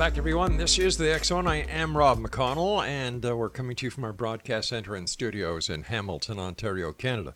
[0.00, 0.56] Back, everyone.
[0.56, 1.46] This is the X Zone.
[1.46, 5.06] I am Rob McConnell, and uh, we're coming to you from our broadcast center and
[5.06, 7.34] studios in Hamilton, Ontario, Canada.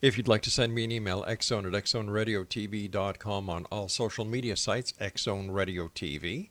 [0.00, 4.56] If you'd like to send me an email, xzone at xzoneradiotv.com on all social media
[4.56, 6.50] sites, Xzone Radio TV.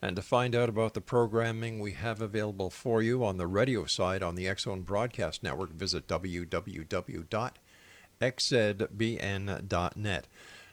[0.00, 3.84] And to find out about the programming we have available for you on the radio
[3.84, 7.28] side on the X Zone Broadcast Network, visit www.xzbn.net.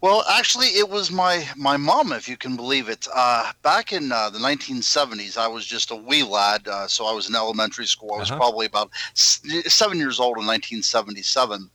[0.00, 3.06] Well, actually, it was my my mom, if you can believe it.
[3.14, 7.12] Uh, back in uh, the 1970s, I was just a wee lad, uh, so I
[7.12, 8.14] was in elementary school.
[8.14, 8.38] I was Uh-huh.
[8.40, 11.70] probably about seven years old in 1977,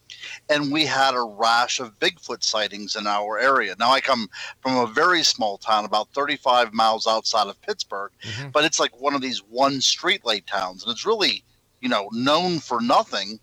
[0.49, 3.75] and we had a rash of Bigfoot sightings in our area.
[3.79, 4.29] Now, I come
[4.61, 8.51] from a very small town, about 35 miles outside of Pittsburgh, Mhm.
[8.51, 11.43] but it's like one of these one street light towns, and it's really,
[11.81, 13.39] you know, known for nothing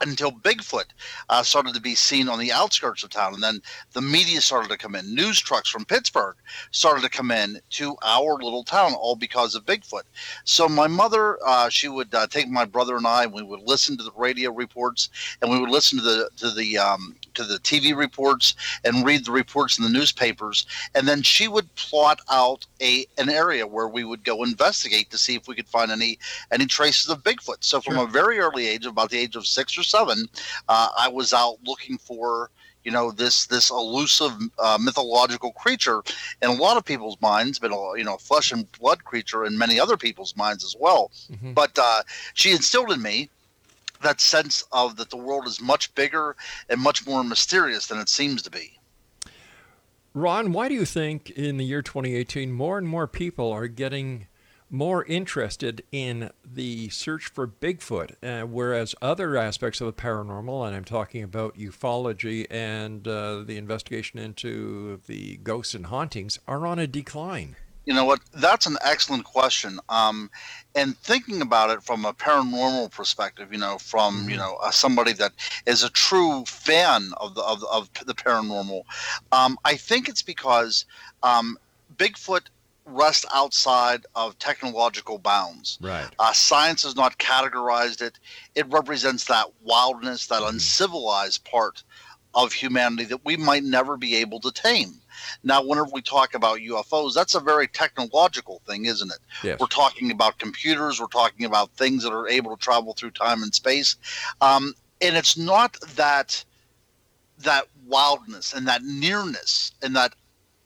[0.00, 0.84] until Bigfoot
[1.28, 3.34] uh, started to be seen on the outskirts of town.
[3.34, 3.60] And then
[3.92, 5.14] the media started to come in.
[5.14, 6.36] News trucks from Pittsburgh
[6.70, 10.02] started to come in to our little town, all because of Bigfoot.
[10.44, 13.62] So my mother, uh, she would uh, take my brother and I, and we would
[13.62, 15.08] listen to the radio reports,
[15.40, 19.24] and we would listen to the to the um, to the TV reports and read
[19.24, 20.66] the reports in the newspapers.
[20.94, 25.18] And then she would plot out a an area where we would go investigate to
[25.18, 26.18] see if we could find any
[26.50, 27.58] any traces of Bigfoot.
[27.60, 28.04] So from Sure.
[28.04, 30.28] a very early age, about the age of six or seven,
[30.68, 32.50] uh, I was out looking for
[32.84, 36.02] you know this this elusive uh, mythological creature
[36.42, 39.56] in a lot of people's minds, but a you know flesh and blood creature in
[39.56, 41.10] many other people's minds as well.
[41.32, 41.54] Mhm.
[41.54, 42.02] But uh,
[42.34, 43.30] she instilled in me
[44.02, 46.36] that sense of that the world is much bigger
[46.68, 48.78] and much more mysterious than it seems to be.
[50.12, 54.28] Ron, why do you think in the year 2018 more and more people are getting
[54.70, 60.74] more interested in the search for Bigfoot, uh, whereas other aspects of the paranormal, and
[60.74, 66.78] I'm talking about ufology and uh, the investigation into the ghosts and hauntings, are on
[66.78, 67.56] a decline?
[67.86, 68.20] You know what?
[68.32, 69.78] That's an excellent question.
[69.88, 70.30] Um,
[70.74, 74.38] and thinking about it from a paranormal perspective, you know, from you Mhm.
[74.38, 75.32] know uh, somebody that
[75.66, 78.82] is a true fan of the of, of the paranormal,
[79.32, 80.86] um, I think it's because
[81.22, 81.58] um,
[81.94, 82.46] Bigfoot
[82.86, 85.78] rests outside of technological bounds.
[85.80, 86.08] Right.
[86.18, 88.18] Uh, science has not categorized it.
[88.54, 90.48] It represents that wildness, that Mhm.
[90.50, 91.82] uncivilized part
[92.34, 95.00] of humanity that we might never be able to tame.
[95.42, 99.18] Now, whenever we talk about UFOs, that's a very technological thing, isn't it?
[99.42, 99.60] Yes.
[99.60, 103.42] We're talking about computers, we're talking about things that are able to travel through time
[103.42, 103.96] and space.
[104.40, 106.44] Um, and it's not that
[107.38, 110.14] that wildness and that nearness and that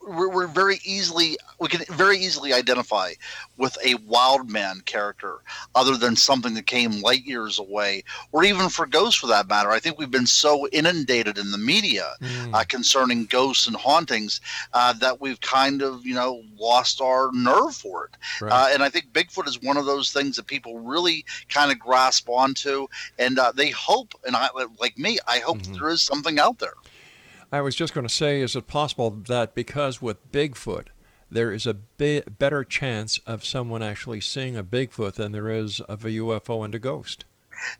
[0.08, 3.12] we're, we're very easily we can very easily identify
[3.56, 5.38] with a wild man character
[5.74, 8.02] other than something that came light years away
[8.32, 11.58] or even for ghosts for that matter i think we've been so inundated in the
[11.58, 12.54] media mm.
[12.54, 14.40] uh, concerning ghosts and hauntings
[14.72, 18.52] uh, that we've kind of you know lost our nerve for it right.
[18.52, 21.78] uh, and i think bigfoot is one of those things that people really kind of
[21.78, 22.86] grasp onto
[23.18, 25.74] and uh, they hope and i like me i hope mm-hmm.
[25.74, 26.74] there is something out there
[27.50, 30.88] I was just going to say, is it possible that because with Bigfoot,
[31.30, 36.04] there is a better chance of someone actually seeing a Bigfoot than there is of
[36.04, 37.24] a UFO and a ghost?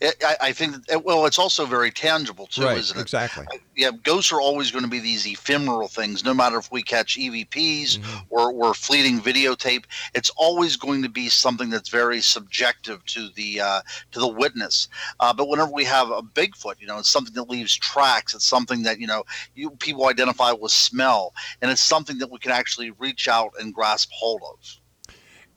[0.02, 3.00] I, I think that, well, it's also very tangible too, right, isn't it?
[3.00, 3.46] Exactly.
[3.76, 6.24] Yeah, ghosts are always going to be these ephemeral things.
[6.24, 8.18] No matter if we catch EVPs mm-hmm.
[8.30, 9.84] or, or fleeting videotape,
[10.14, 13.80] it's always going to be something that's very subjective to the uh,
[14.12, 14.88] to the witness.
[15.20, 18.34] Uh, but whenever we have a Bigfoot, you know, it's something that leaves tracks.
[18.34, 22.38] It's something that you know you people identify with smell, and it's something that we
[22.38, 24.58] can actually reach out and grasp hold of.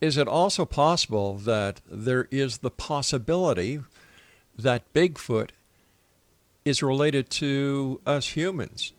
[0.02, 3.82] Is it also possible that there is the possibility
[4.62, 5.50] that Bigfoot
[6.66, 8.94] is related to us humans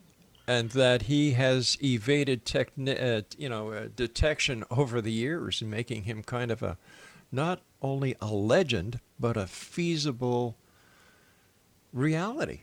[0.47, 6.05] and that he has evaded techni- uh, you know uh, detection over the years making
[6.05, 6.77] him kind of a
[7.31, 10.57] not only a legend but a feasible
[11.93, 12.61] reality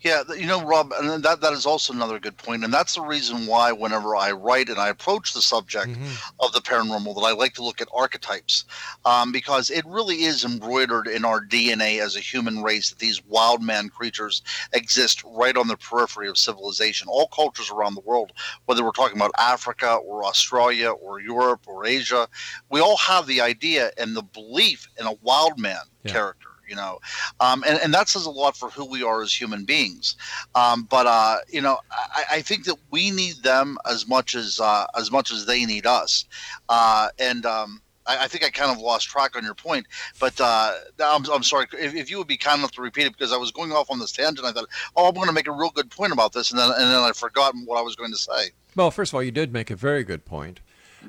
[0.00, 3.00] yeah, you know, Rob, and that that is also another good point, and that's the
[3.00, 6.12] reason why whenever I write and I approach the subject mm-hmm.
[6.40, 8.64] of the paranormal, that I like to look at archetypes,
[9.04, 13.24] um, because it really is embroidered in our DNA as a human race that these
[13.24, 14.42] wild man creatures
[14.72, 17.08] exist right on the periphery of civilization.
[17.08, 18.32] All cultures around the world,
[18.66, 22.28] whether we're talking about Africa or Australia or Europe or Asia,
[22.70, 26.12] we all have the idea and the belief in a wild man yeah.
[26.12, 26.98] character you know,
[27.40, 30.16] um, and and that says a lot for who we are as human beings.
[30.54, 34.60] Um, but uh, you know, I, I, think that we need them as much as
[34.60, 36.24] uh, as much as they need us,
[36.68, 37.44] uh, and.
[37.46, 39.86] Um, I, think I kind of lost track on your point,
[40.20, 40.72] but uh,
[41.02, 43.38] I'm, I'm sorry if, if, you would be kind enough to repeat it because I
[43.38, 44.46] was going off on this tangent.
[44.46, 46.70] I thought, oh, I'm going to make a real good point about this, and then
[46.70, 48.50] and then I forgot what I was going to say.
[48.76, 50.60] Well, first of all, you did make a very good point,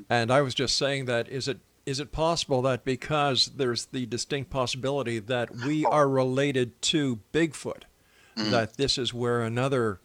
[0.08, 4.04] and I was just saying that is it is it possible that because there's the
[4.06, 5.90] distinct possibility that we oh.
[5.90, 7.84] are related to Bigfoot,
[8.36, 8.50] mm-hmm.
[8.50, 10.00] that this is where another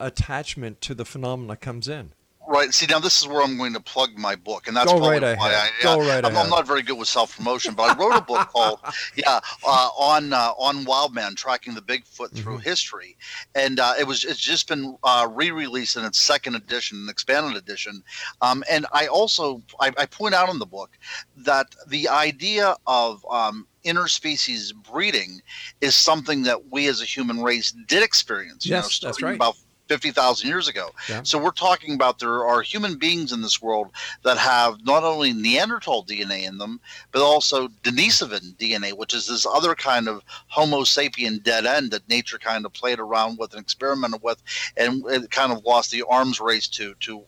[0.00, 2.12] attachment to the phenomena comes in?
[2.46, 2.74] Right.
[2.74, 5.20] See, now this is where I'm going to plug my book, and that's Go probably
[5.20, 5.70] right why ahead.
[5.80, 6.36] I, Go right I'm, ahead.
[6.36, 8.80] I'm not very good with self promotion, but I wrote a book called
[9.16, 12.62] "Yeah uh, on uh, on Wildman: Tracking the Bigfoot Through mm-hmm.
[12.62, 13.16] History,"
[13.54, 17.56] and uh, it was it's just been uh, re-released in its second edition, an expanded
[17.56, 18.02] edition.
[18.42, 20.90] Um, and I also I, I, point out in the book
[21.38, 25.40] that the idea of um, interspecies breeding
[25.80, 28.66] is something that we as a human race did experience.
[28.66, 29.34] Yes, you know, that's right.
[29.34, 29.56] About
[29.88, 30.90] 50,000 years ago.
[31.08, 31.22] Yeah.
[31.22, 33.90] So we're talking about there are human beings in this world
[34.22, 36.80] that have not only Neanderthal DNA in them,
[37.12, 42.08] but also Denisovan DNA, which is this other kind of Homo sapien dead end that
[42.08, 44.42] nature kind of played around with and experimented with,
[44.76, 47.24] and it kind of lost the arms race to to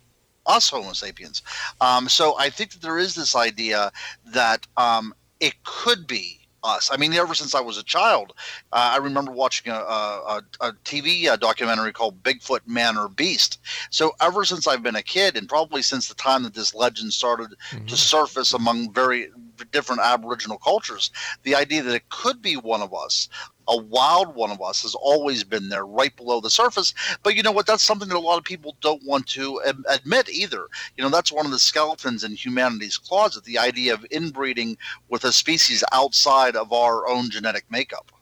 [0.46, 1.42] us Homo sapiens.
[1.80, 3.90] Um, so I think that there is this idea
[4.26, 6.90] that um, it could be us.
[6.92, 8.32] I mean, ever since I was a child,
[8.72, 13.60] uh, I remember watching a, a, a TV uh, documentary called Bigfoot Man or Beast.
[13.90, 17.12] So ever since I've been a kid, and probably since the time that this legend
[17.12, 17.86] started mm-hmm.
[17.86, 19.30] to surface among very
[19.72, 21.10] different Aboriginal cultures,
[21.42, 23.28] the idea that it could be one of us
[23.68, 26.94] a wild one of us has always been there right below the surface.
[27.22, 27.66] But you know what?
[27.66, 30.66] That's something that a lot of people don't want to admit either.
[30.96, 34.76] You know that's one of the skeletons in humanity's closet the idea of inbreeding
[35.08, 38.12] with a species outside of our own genetic makeup.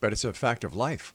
[0.00, 1.14] But it's a fact of life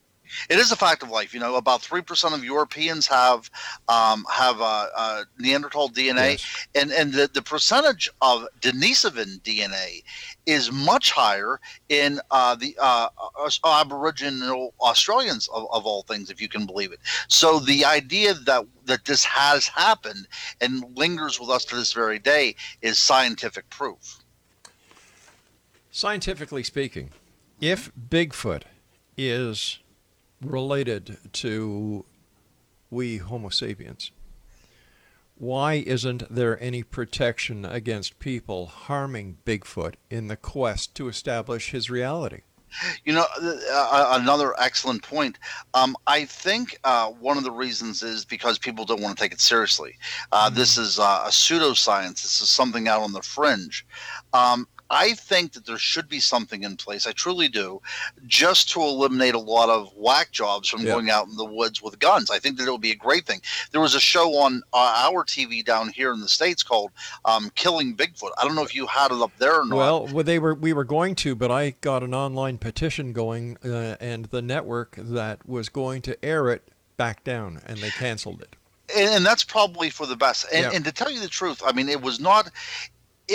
[0.50, 1.34] it is a fact of life.
[1.34, 3.50] You know, about three percent of Europeans have
[3.88, 6.68] um, have uh, uh, Neanderthal DNA, yes.
[6.76, 10.04] and and the, the percentage of Denisovan DNA
[10.46, 11.60] is much higher
[11.90, 13.10] in uh, the uh,
[13.66, 17.00] Aboriginal Australians of, of all things, if you can believe it.
[17.28, 20.28] So the idea that that this has happened
[20.62, 24.20] and lingers with us to this very day is scientific proof.
[25.92, 27.12] Scientifically speaking,
[27.62, 28.64] if Bigfoot
[29.16, 29.80] is
[30.44, 32.06] related to
[32.90, 34.12] we Homo sapiens,
[35.36, 41.90] why isn't there any protection against people harming Bigfoot in the quest to establish his
[41.90, 42.42] reality?
[43.04, 45.38] You know, uh, uh, another excellent point.
[45.74, 49.32] Um, I think uh, one of the reasons is because people don't want to take
[49.32, 49.96] it seriously.
[50.32, 50.56] Uh, mm-hmm.
[50.56, 52.24] This is uh, a pseudoscience.
[52.24, 53.86] This is something out on the fringe.
[54.34, 57.08] Um, I think that there should be something in place.
[57.08, 57.82] I truly do,
[58.28, 60.94] just to eliminate a lot of whack jobs from Yeah.
[60.94, 62.30] going out in the woods with guns.
[62.30, 63.42] I think that it would be a great thing.
[63.72, 66.92] There was a show on uh, our TV down here in the states called
[67.26, 70.12] um, "Killing Bigfoot." I don't know if you had it up there or not.
[70.14, 73.96] Well, they were we were going to, but I got an online petition going, uh,
[74.00, 78.56] and the network that was going to air it backed down, and they canceled it.
[78.96, 80.46] and, and that's probably for the best.
[80.54, 80.72] And, Yeah.
[80.74, 82.52] and to tell you the truth, I mean, it was not.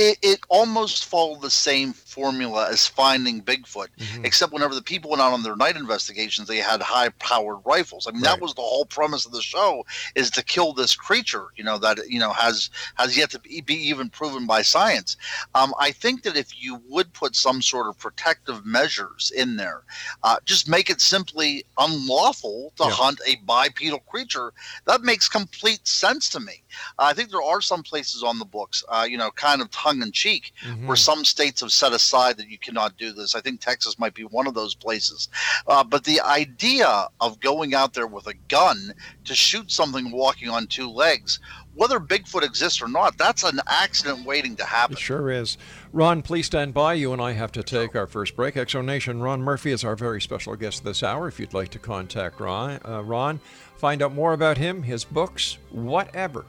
[0.01, 4.25] It, it almost followed the same formula as finding Bigfoot, Mhm.
[4.25, 8.07] except whenever the people went out on their night investigations, they had high-powered rifles.
[8.07, 8.31] I mean, Right.
[8.31, 11.79] that was the whole premise of the show: is to kill this creature, you know,
[11.79, 15.17] that you know has has yet to be be even proven by science.
[15.57, 19.83] Um, I think that if you would put some sort of protective measures in there,
[20.23, 22.91] uh, just make it simply unlawful to Yeah.
[22.91, 24.53] hunt a bipedal creature,
[24.85, 26.63] that makes complete sense to me.
[27.01, 30.03] I think there are some places on the books, uh, you know, kind of tongue
[30.03, 30.87] in cheek, Mhm.
[30.87, 33.35] where some states have set aside that you cannot do this.
[33.35, 35.29] I think Texas might be one of those places.
[35.67, 40.49] Uh, but the idea of going out there with a gun to shoot something walking
[40.49, 41.41] on two legs,
[41.75, 44.97] whether Bigfoot exists or not, that's an accident waiting to happen.
[44.97, 45.57] It sure is.
[45.93, 46.95] Ron, please stand by.
[46.95, 48.57] You and I have to take our first break.
[48.57, 51.29] Exo Nation, Ron Murphy is our very special guest this hour.
[51.29, 53.41] If you'd like to contact Ron, uh, Ron
[53.77, 56.45] find out more about him, his books, whatever.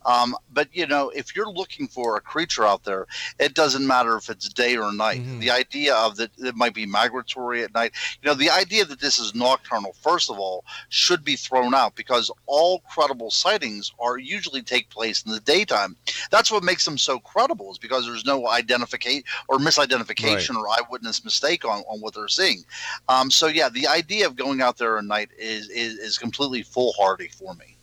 [0.07, 3.07] Um, but you know, if you're looking for a creature out there,
[3.39, 5.21] it doesn't matter if it's day or night.
[5.21, 5.41] Mhm.
[5.41, 7.93] The idea of that it might be migratory at night.
[8.23, 11.97] You know, the idea that this is nocturnal, first of all, should be thrown out
[11.97, 15.97] because all credible sightings are usually take place in the daytime.
[16.31, 21.25] That's what makes them so credible, is because there's no identification or misidentification or eyewitness
[21.25, 22.65] mistake on, on what they're seeing.
[23.09, 26.63] Um, so yeah, the idea of going out there at night is is, is completely
[26.63, 27.77] foolhardy for me.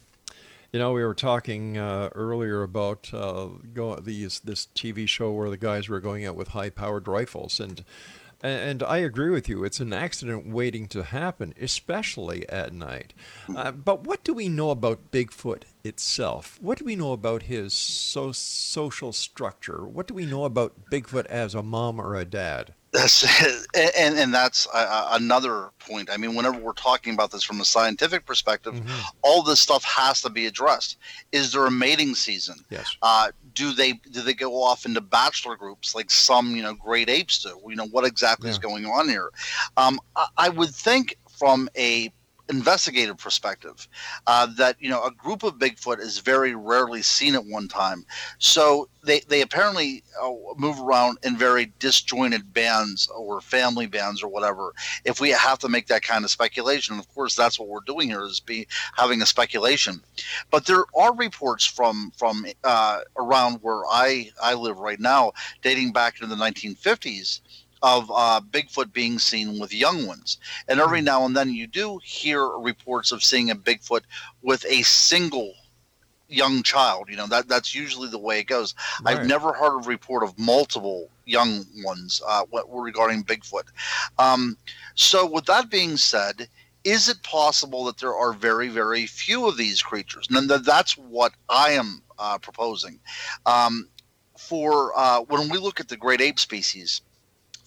[0.73, 5.49] You know, we were talking uh, earlier about uh, go, these this TV show where
[5.49, 7.83] the guys were going out with high-powered rifles, and
[8.43, 9.63] and I agree with you.
[9.63, 13.13] It's an accident waiting to happen, especially at night.
[13.53, 16.59] Uh, but what do we know about Bigfoot itself?
[16.61, 19.87] What do we know about his so- social structure?
[19.87, 22.75] What do we know about Bigfoot as a mom or a dad?
[22.93, 23.23] That's
[23.75, 26.09] and and that's uh, another point.
[26.09, 28.89] I mean, whenever we're talking about this from a scientific perspective, Mhm.
[29.23, 30.97] all this stuff has to be addressed.
[31.33, 32.63] Is there a mating season?
[32.69, 32.95] Yes.
[33.01, 37.09] Uh, do they do they go off into bachelor groups like some you know great
[37.09, 37.59] apes do?
[37.67, 39.31] You know what exactly is going on here?
[39.75, 42.11] Um, I, I would think from a
[42.49, 43.87] investigative perspective
[44.27, 48.05] uh, that you know a group of Bigfoot is very rarely seen at one time,
[48.39, 54.27] so they they apparently uh, move around in very disjointed bands or family bands or
[54.27, 54.73] whatever.
[55.05, 58.09] If we have to make that kind of speculation, of course that's what we're doing
[58.09, 60.01] here is be having a speculation.
[60.51, 65.93] But there are reports from from uh, around where I I live right now, dating
[65.93, 67.41] back into the 1950s.
[67.81, 70.37] Of uh, Bigfoot being seen with young ones.
[70.67, 71.05] And every Hmm.
[71.05, 74.01] now and then you do hear reports of seeing a Bigfoot
[74.41, 75.53] with a single
[76.29, 77.07] young child.
[77.09, 78.73] You know, that that's usually the way it goes.
[79.03, 79.17] Right.
[79.17, 83.63] I've never heard a report of multiple young ones uh, regarding Bigfoot.
[84.17, 84.57] Um,
[84.95, 86.49] so, with that being said,
[86.83, 90.27] is it possible that there are very, very few of these creatures?
[90.29, 92.99] And that's what I am uh, proposing.
[93.45, 93.89] Um,
[94.37, 97.01] for uh, when we look at the great ape species,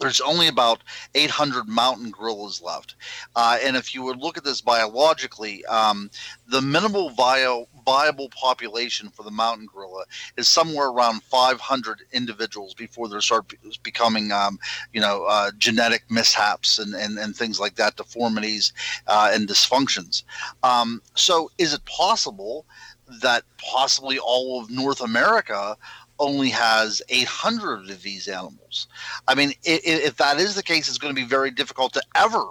[0.00, 0.82] there's only about
[1.14, 2.96] 800 mountain gorillas left.
[3.36, 6.10] Uh, and if you would look at this biologically, um,
[6.48, 10.04] the minimal vi- viable population for the mountain gorilla
[10.36, 13.52] is somewhere around 500 individuals before they start
[13.82, 14.58] becoming, um,
[14.92, 18.72] you know, uh, genetic mishaps and, and, and things like that, deformities
[19.06, 20.22] uh, and dysfunctions.
[20.62, 22.64] Um, so is it possible
[23.20, 25.76] that possibly all of North America
[26.20, 28.88] only has 800 of these animals.
[29.28, 32.02] I mean, if, if that is the case, it's going to be very difficult to
[32.14, 32.44] ever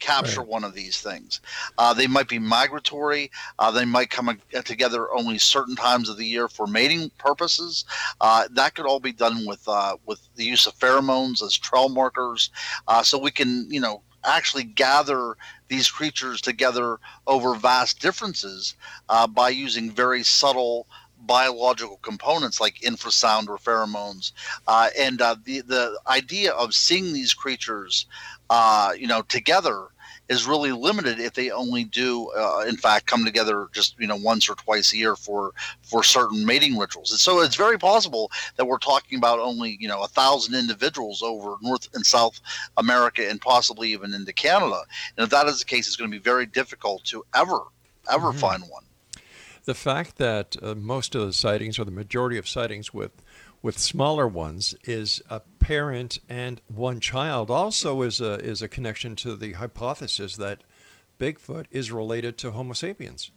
[0.00, 0.48] capture Right.
[0.48, 1.40] one of these things.
[1.76, 3.30] Uh, they might be migratory.
[3.58, 7.84] Uh, they might come ag- together only certain times of the year for mating purposes.
[8.20, 11.88] Uh, that could all be done with uh, with the use of pheromones as trail
[11.88, 12.50] markers,
[12.86, 15.36] uh, so we can, you know, actually gather
[15.68, 18.74] these creatures together over vast differences
[19.08, 20.86] uh, by using very subtle
[21.28, 24.32] biological components like infrasound or pheromones.
[24.66, 28.06] Uh, and uh, the the idea of seeing these creatures,
[28.50, 29.88] uh, you know, together
[30.28, 34.16] is really limited if they only do, uh, in fact, come together just you know
[34.16, 37.12] once or twice a year for for certain mating rituals.
[37.12, 41.22] And so it's very possible that we're talking about only you know a thousand individuals
[41.22, 42.40] over North and South
[42.76, 44.80] America and possibly even into Canada.
[45.16, 47.60] And if that is the case, it's going to be very difficult to ever
[48.10, 48.34] ever Mhm.
[48.34, 48.84] find one.
[49.68, 53.10] The fact that uh, most of the sightings or the majority of sightings with
[53.60, 59.14] with smaller ones is a parent and one child also is a is a connection
[59.14, 60.62] to the hypothesis that
[61.20, 63.30] Bigfoot is related to Homo sapiens.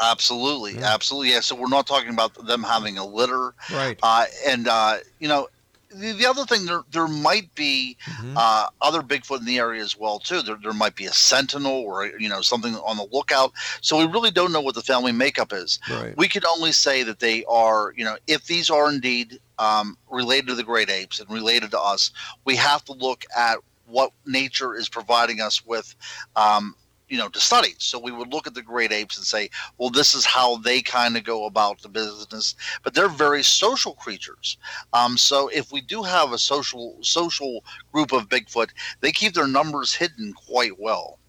[0.00, 0.94] Absolutely, Yeah.
[0.94, 1.32] absolutely.
[1.32, 1.40] Yeah.
[1.40, 3.98] So we're not talking about them having a litter, Right.
[4.02, 5.48] uh, and uh, you know,
[5.94, 8.34] the, the other thing there there might be Mhm.
[8.36, 10.42] uh, other Bigfoot in the area as well too.
[10.42, 13.52] There, there might be a sentinel or you know something on the lookout.
[13.80, 15.78] So we really don't know what the family makeup is.
[15.90, 16.16] right.
[16.16, 20.48] We can only say that they are, you know, if these are indeed um, related
[20.48, 22.10] to the great apes and related to us,
[22.44, 25.94] we have to look at what nature is providing us with,
[26.36, 26.74] um,
[27.14, 27.76] you know, to study.
[27.78, 30.82] So we would look at the great apes and say, well, this is how they
[30.82, 32.56] kind of go about the business.
[32.82, 34.58] But they're very social creatures.
[34.92, 39.46] Um, so if we do have a social social group of Bigfoot, they keep their
[39.46, 41.20] numbers hidden quite well.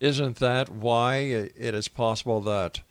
[0.00, 2.82] Isn't that why it is possible that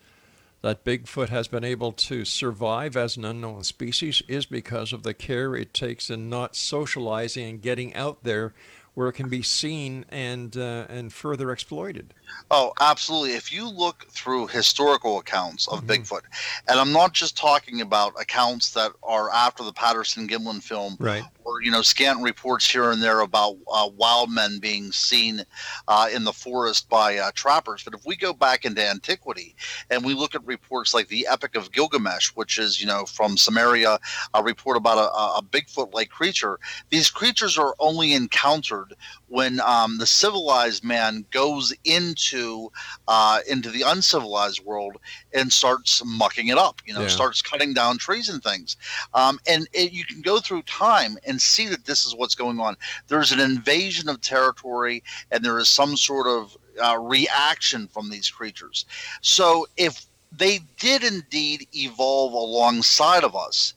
[0.64, 5.14] that Bigfoot has been able to survive as an unknown species is because of the
[5.14, 8.54] care it takes in not socializing and getting out there
[8.94, 12.14] where it can be seen and uh, and further exploited.
[12.54, 13.34] Oh, absolutely.
[13.34, 15.88] If you look through historical accounts of Mhm.
[15.88, 16.22] Bigfoot,
[16.68, 21.24] and I'm not just talking about accounts that are after the Patterson Gimlin film, Right.
[21.46, 25.46] or you know, scant reports here and there about uh, wild men being seen
[25.88, 27.84] uh, in the forest by uh, trappers.
[27.84, 29.56] But if we go back into antiquity
[29.90, 33.38] and we look at reports like the Epic of Gilgamesh, which is you know from
[33.38, 33.98] Sumeria,
[34.34, 36.60] a report about a, a a Bigfoot-like creature.
[36.90, 38.94] These creatures are only encountered
[39.32, 42.70] when um, the civilized man goes into
[43.08, 44.98] uh, into the uncivilized world
[45.34, 46.82] and starts mucking it up.
[46.86, 47.08] You know, Yeah.
[47.08, 48.76] starts cutting down trees and things.
[49.14, 52.60] Um, and it, you can go through time and see that this is what's going
[52.60, 52.76] on.
[53.08, 58.30] There's an invasion of territory, and there is some sort of uh, reaction from these
[58.30, 58.86] creatures.
[59.22, 63.76] So if they did indeed evolve alongside of us,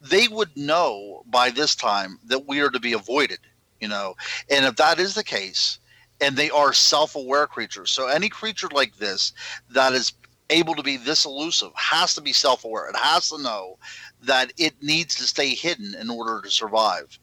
[0.00, 3.38] they would know by this time that we are to be avoided.
[3.84, 4.14] You know,
[4.48, 5.78] and if that is the case,
[6.18, 9.34] and they are self-aware creatures, so any creature like this
[9.68, 10.14] that is
[10.48, 12.88] able to be this elusive has to be self-aware.
[12.88, 13.76] It has to know
[14.22, 17.18] that it needs to stay hidden in order to survive.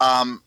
[0.00, 0.42] Um,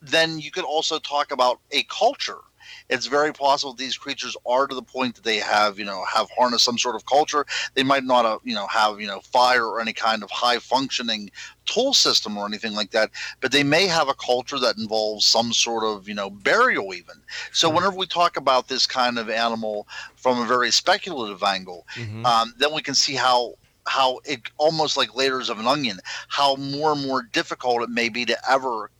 [0.00, 2.40] then you could also talk about a culture.
[2.88, 6.28] It's very possible these creatures are to the point that they have, you know, have
[6.36, 7.44] harnessed some sort of culture.
[7.74, 10.58] They might not, have, you know, have, you know, fire or any kind of high
[10.58, 11.30] functioning
[11.64, 15.52] tool system or anything like that, but they may have a culture that involves some
[15.52, 17.22] sort of, you know, burial even.
[17.52, 17.76] So Hmm.
[17.76, 22.24] whenever we talk about this kind of animal from a very speculative angle, Mhm.
[22.24, 23.54] um, then we can see how
[23.88, 28.08] how it almost like layers of an onion, how more and more difficult it may
[28.08, 28.90] be to ever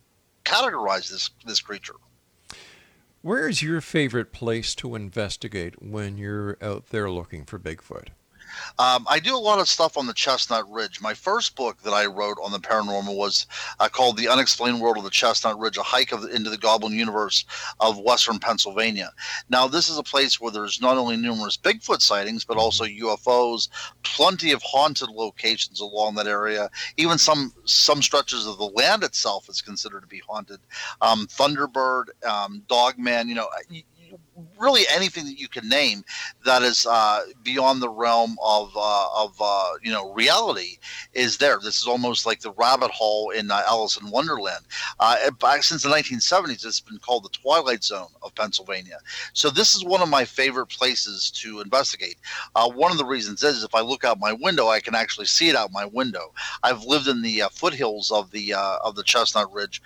[0.45, 1.95] categorize this this creature.
[3.25, 8.09] Where is your favorite place to investigate when you're out there looking for Bigfoot?
[8.79, 11.01] Um, I do a lot of stuff on the Chestnut Ridge.
[11.01, 13.47] My first book that I wrote on the paranormal was
[13.81, 16.93] uh, called "The Unexplained World of the Chestnut Ridge: A Hike of, into the Goblin
[16.93, 17.45] Universe
[17.81, 19.13] of Western Pennsylvania."
[19.49, 23.69] Now, this is a place where there's not only numerous Bigfoot sightings, but also UFOs,
[24.03, 26.71] plenty of haunted locations along that area.
[26.97, 30.61] Even some some stretches of the land itself is considered to be haunted.
[31.01, 33.49] Um, Thunderbird, um, Dogman, you know,
[34.59, 36.05] really anything that you can name
[36.45, 40.79] that is uh, beyond the realm of uh, of uh, you know reality
[41.13, 41.59] is there.
[41.63, 44.65] This is almost like the rabbit hole in uh, Alice in Wonderland.
[45.01, 48.99] Uh, back since the 1970s, it's been called the Twilight Zone of Pennsylvania.
[49.33, 52.17] So this is one of my favorite places to investigate.
[52.55, 55.27] Uh, one of the reasons is if I look out my window, I can actually
[55.27, 56.33] see it out my window.
[56.63, 59.83] I've lived in the foothills of the of the Chestnut Ridge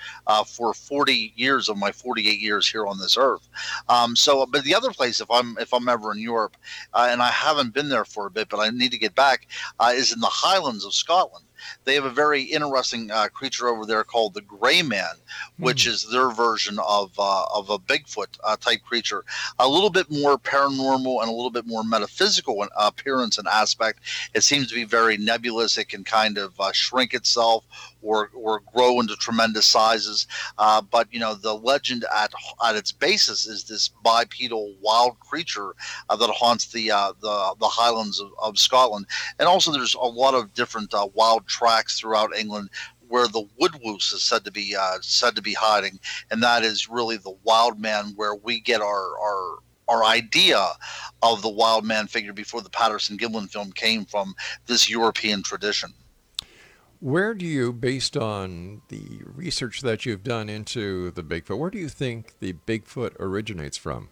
[0.46, 3.48] for 40 years of my 48 years here on this earth.
[3.88, 6.56] Um, so but the other place, if I'm if I'm ever in Europe,
[6.94, 9.48] uh, and I haven't been there for a bit, but I need to get back,
[9.80, 11.45] uh, is in the Highlands of Scotland.
[11.84, 15.14] They have a very interesting uh, creature over there called the Gray Man,
[15.58, 15.88] which mm.
[15.88, 19.24] is their version of uh, of a Bigfoot uh, type creature.
[19.58, 24.00] A little bit more paranormal and a little bit more metaphysical in appearance and aspect.
[24.34, 25.78] It seems to be very nebulous.
[25.78, 27.64] It can kind of uh, shrink itself
[28.06, 30.26] or or grow into tremendous sizes.
[30.58, 32.32] Uh, but you know, the legend at
[32.64, 35.74] at its basis is this bipedal wild creature
[36.08, 39.06] uh, that haunts the uh, the the Highlands of, of, Scotland,
[39.38, 42.70] and also there's a lot of different uh, wild tracks throughout England
[43.08, 45.98] where the woodwose is said to be uh, said to be hiding,
[46.30, 50.66] and that is really the wild man where we get our our our idea
[51.22, 54.34] of the wild man figure before the Patterson Gimlin film came from
[54.66, 55.92] this European tradition.
[56.98, 61.78] Where do you, based on the research that you've done into the Bigfoot, where do
[61.78, 64.08] you think the Bigfoot originates from?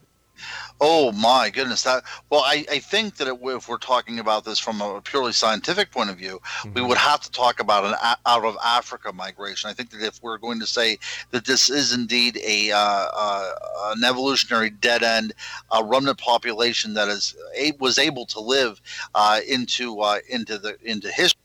[0.80, 1.82] Oh my goodness!
[1.82, 5.32] That well, I, I think that it, if we're talking about this from a purely
[5.32, 6.74] scientific point of view, mm-hmm.
[6.74, 9.70] we would have to talk about an a, out of Africa migration.
[9.70, 10.98] I think that if we're going to say
[11.30, 13.52] that this is indeed a uh, uh,
[13.94, 15.32] an evolutionary dead end,
[15.70, 18.80] a remnant population that is a, was able to live
[19.14, 21.38] uh, into uh, into the into history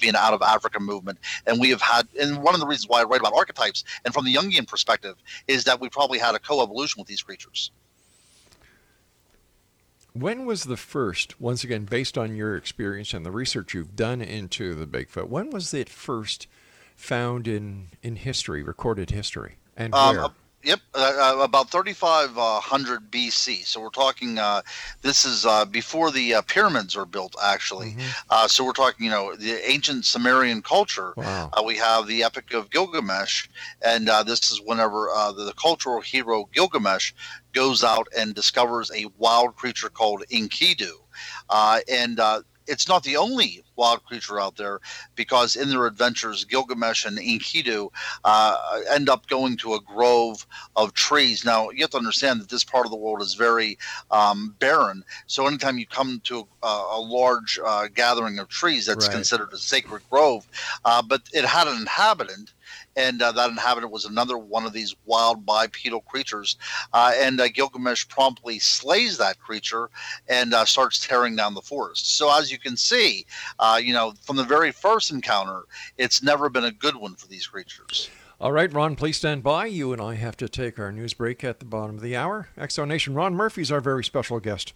[0.00, 1.18] be an out of Africa movement.
[1.46, 4.14] And we have had, and one of the reasons why I write about archetypes and
[4.14, 5.16] from the Jungian perspective
[5.48, 7.70] is that we probably had a co-evolution with these creatures.
[10.12, 14.20] When was the first, once again, based on your experience and the research you've done
[14.20, 16.48] into the Bigfoot, when was it first
[16.96, 19.56] found in, in history, recorded history?
[19.76, 20.26] And um, where?
[20.62, 23.64] Yep, uh, uh about 3500 uh, BC.
[23.64, 24.38] So we're talking.
[24.38, 24.60] Uh,
[25.00, 27.92] this is uh, before the uh, pyramids were built, actually.
[27.92, 28.46] Mm-hmm.
[28.46, 31.14] so we're talking, you know, the ancient Sumerian culture.
[31.16, 31.50] Wow.
[31.64, 33.48] we have the Epic of Gilgamesh,
[33.82, 37.12] and this is whenever the, the, cultural hero Gilgamesh
[37.52, 40.92] goes out and discovers a wild creature called Enkidu.
[41.50, 42.20] and
[42.70, 44.80] it's not the only wild creature out there
[45.16, 47.90] because in their adventures, Gilgamesh and Enkidu
[48.24, 51.44] uh, end up going to a grove of trees.
[51.44, 53.76] Now, you have to understand that this part of the world is very
[54.10, 55.04] um, barren.
[55.26, 59.14] So, anytime you come to a, a large uh, gathering of trees, that's right.
[59.14, 60.46] considered a sacred grove.
[60.84, 62.52] Uh, but it had an inhabitant
[62.96, 66.56] and uh, that inhabitant was another one of these wild bipedal creatures.
[66.92, 69.90] Uh, and uh, Gilgamesh promptly slays that creature
[70.28, 72.16] and uh, starts tearing down the forest.
[72.16, 73.26] So as you can see,
[73.58, 75.62] uh, you know, from the very first encounter,
[75.98, 78.10] it's never been a good one for these creatures.
[78.40, 79.66] All right, Ron, please stand by.
[79.66, 82.48] You and I have to take our news break at the bottom of the hour.
[82.56, 84.72] Exonation Ron Murphy's our very special guest.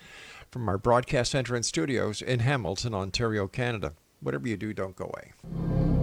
[0.52, 3.94] from our broadcast center and studios in Hamilton, Ontario, Canada.
[4.20, 6.03] Whatever you do, don't go away.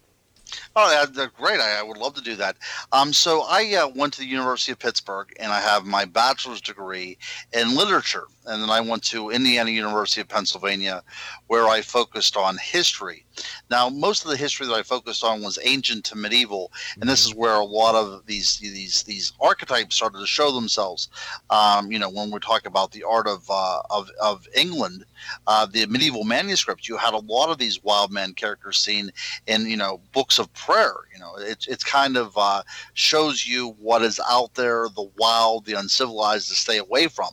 [0.74, 1.60] Oh, they're great.
[1.60, 2.56] I, I, would love to do that.
[2.92, 6.60] Um, so I uh, went to the University of Pittsburgh, and I have my bachelor's
[6.60, 7.18] degree
[7.52, 11.02] in literature, and then I went to Indiana University of Pennsylvania,
[11.48, 13.24] where I focused on history.
[13.70, 17.24] Now, most of the history that I focused on was ancient to medieval, and this
[17.24, 17.40] is mm-hmm.
[17.40, 21.08] where a lot of these these these archetypes started to show themselves.
[21.50, 25.04] Um, you know, when we talk about the art of uh, of, of England,
[25.46, 29.10] uh, the medieval manuscripts, you had a lot of these wild man characters seen
[29.46, 30.94] in you know books of prayer.
[31.12, 32.62] You know, it it's kind of uh,
[32.94, 37.30] shows you what is out there, the wild, the uncivilized, to stay away from.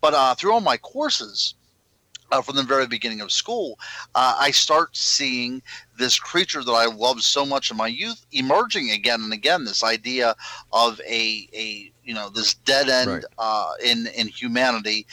[0.00, 1.54] But uh, through all my courses,
[2.32, 3.78] uh, from the very beginning of school,
[4.14, 5.62] uh, I start seeing
[5.98, 9.64] this creature that I loved so much in my youth emerging again and again.
[9.64, 10.34] This idea
[10.72, 13.24] of a a you know this dead end right.
[13.38, 15.06] uh, in in humanity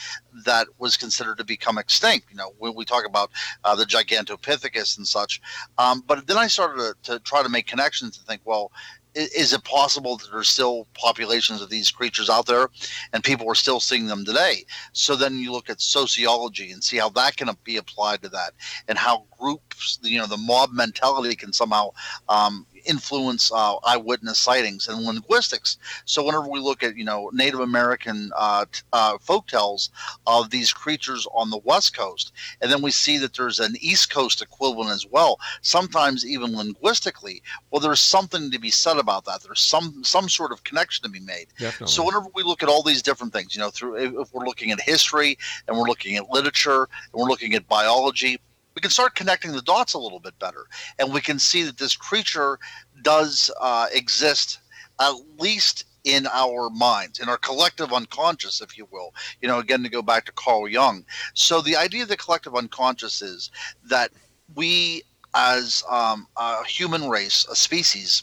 [0.45, 2.27] that was considered to become extinct.
[2.29, 3.31] You know when we talk about
[3.63, 5.41] uh, the Gigantopithecus and such,
[5.77, 8.71] um, but then I started to, to try to make connections and think, well,
[9.15, 12.69] is it possible that there's still populations of these creatures out there
[13.13, 14.65] and people are still seeing them today?
[14.93, 18.53] So then you look at sociology and see how that can be applied to that
[18.87, 21.91] and how groups you know the mob mentality can somehow
[22.29, 25.77] um, influence uh, eyewitness sightings and linguistics.
[26.05, 29.89] So whenever we look at you know Native American uh, uh, folk tales
[30.25, 34.11] of these creatures on the West Coast, and then we see that there's an East
[34.11, 35.39] Coast equivalent as well.
[35.61, 39.41] Sometimes even linguistically, well, there's something to be said about that.
[39.43, 41.47] There's some some sort of connection to be made.
[41.59, 41.91] Definitely.
[41.91, 44.71] So whenever we look at all these different things, you know, through if we're looking
[44.71, 48.39] at history and we're looking at literature and we're looking at biology
[48.77, 50.67] we can start connecting the dots a little bit better.
[50.99, 52.59] And we can see that this creature
[53.01, 54.59] does uh, exist
[55.01, 59.15] at least in our minds, in our collective unconscious, if you will.
[59.41, 61.05] You know, again, to go back to Carl Jung.
[61.33, 63.49] So the idea of the collective unconscious is
[63.89, 64.11] that
[64.53, 65.01] we,
[65.33, 68.21] as um, a human race, a species,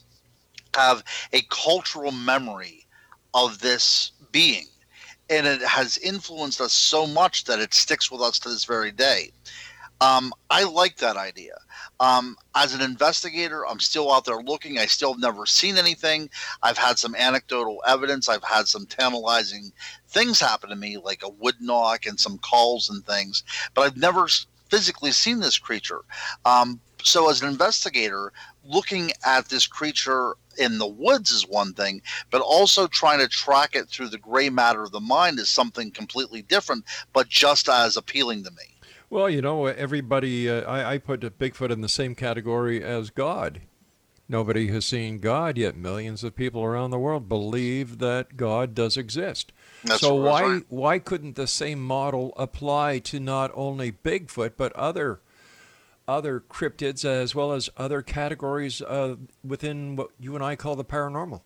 [0.76, 2.86] have a cultural memory
[3.34, 4.66] of this being.
[5.28, 8.92] And it has influenced us so much that it sticks with us to this very
[8.92, 9.32] day.
[10.00, 11.54] Um, I like that idea.
[12.00, 14.78] Um, as an investigator, I'm still out there looking.
[14.78, 16.28] I still have never seen anything.
[16.62, 18.28] I've had some anecdotal evidence.
[18.28, 19.72] I've had some tantalizing
[20.08, 23.96] things happen to me, like a wood knock and some calls and things, but I've
[23.96, 24.28] never
[24.70, 26.00] physically seen this creature.
[26.44, 28.32] Um, so, as an investigator,
[28.64, 33.74] looking at this creature in the woods is one thing, but also trying to track
[33.74, 37.96] it through the gray matter of the mind is something completely different, but just as
[37.96, 38.73] appealing to me.
[39.14, 43.60] Well, you know, everybody, uh, I, I put Bigfoot in the same category as God.
[44.28, 45.76] Nobody has seen God yet.
[45.76, 49.52] Millions of people around the world believe that God does exist.
[49.84, 50.62] That's so why right.
[50.68, 55.20] why couldn't the same model apply to not only Bigfoot but other
[56.08, 60.84] other cryptids as well as other categories uh, within what you and I call the
[60.84, 61.42] paranormal?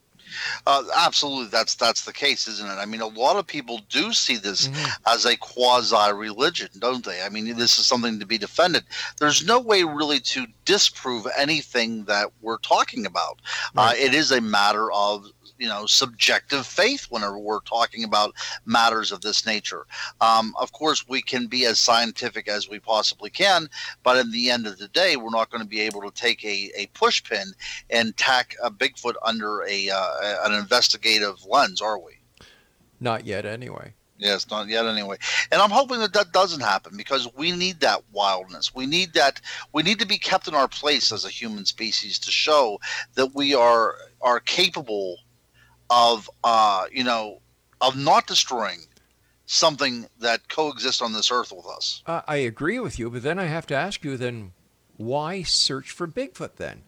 [0.67, 2.75] Uh, absolutely, that's that's the case, isn't it?
[2.75, 5.03] I mean, a lot of people do see this mm-hmm.
[5.07, 7.23] as a quasi religion, don't they?
[7.23, 8.85] I mean, this is something to be defended.
[9.19, 13.41] There's no way really to disprove anything that we're talking about.
[13.77, 13.93] Uh, right.
[13.93, 15.27] Uh, it is a matter of
[15.59, 19.87] you know subjective faith whenever we're talking about matters of this nature.
[20.21, 23.69] Um, of course, we can be as scientific as we possibly can,
[24.03, 26.45] but in the end of the day, we're not going to be able to take
[26.45, 27.53] a, a push pin
[27.91, 32.13] and tack a Bigfoot under a uh, an investigative lens, are we?
[33.01, 33.95] Not yet, anyway.
[34.19, 35.17] Yes, not yet anyway.
[35.53, 38.75] And I'm hoping that that doesn't happen because we need that wildness.
[38.75, 39.41] We need that.
[39.73, 42.81] We need to be kept in our place as a human species to show
[43.15, 45.19] that we are are capable
[45.91, 47.41] of uh, you know
[47.81, 48.81] of not destroying
[49.47, 52.03] something that coexists on this earth with us.
[52.07, 54.53] Uh, I agree with you, but then I have to ask you then,
[54.97, 56.83] why search for Bigfoot then?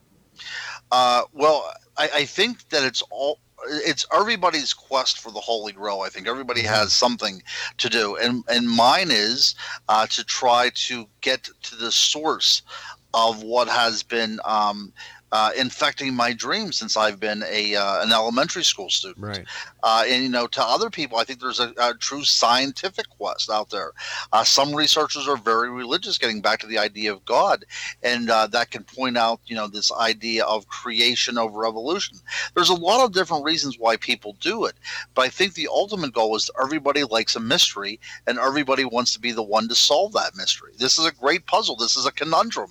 [0.90, 6.00] Uh, well, I, I think that it's all it's everybody's quest for the holy grail.
[6.00, 6.74] I think everybody Mm-hmm.
[6.74, 7.42] has something
[7.78, 9.54] to do, and and mine is
[9.88, 12.62] uh, to try to get to the source
[13.12, 14.92] of what has been um,
[15.32, 19.26] uh, infecting my dreams since I've been a uh, an elementary school student.
[19.26, 19.44] Right.
[19.82, 23.50] Uh, and you know, to other people, I think there's a, a true scientific quest
[23.50, 23.92] out there.
[24.32, 27.64] Uh, some researchers are very religious, getting back to the idea of God,
[28.02, 32.18] and uh, that can point out, you know, this idea of creation over evolution.
[32.54, 34.74] There's a lot of different reasons why people do it,
[35.14, 39.20] but I think the ultimate goal is everybody likes a mystery, and everybody wants to
[39.20, 40.72] be the one to solve that mystery.
[40.78, 41.76] This is a great puzzle.
[41.76, 42.70] This is a conundrum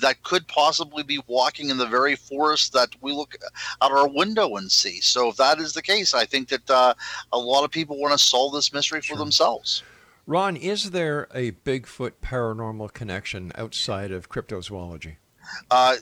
[0.00, 3.36] that could possibly be walking in the very forest that we look
[3.82, 5.00] out our window and see.
[5.00, 6.94] So if that is the case, I think that uh,
[7.32, 9.16] a lot of people want to solve this mystery for Sure.
[9.16, 9.82] themselves.
[10.26, 15.16] Ron, is there a Bigfoot paranormal connection outside of cryptozoology?
[15.70, 15.96] Uh,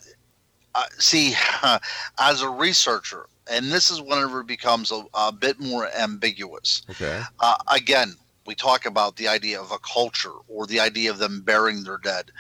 [0.75, 1.35] uh, see,
[2.19, 6.83] as a researcher, and this is whenever it becomes a, a bit more ambiguous.
[6.91, 7.21] Okay.
[7.39, 8.15] Uh, again,
[8.47, 11.99] we talk about the idea of a culture or the idea of them burying their
[11.99, 12.31] dead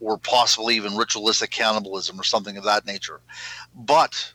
[0.00, 3.20] or possibly even ritualistic cannibalism or something of that nature.
[3.74, 4.32] But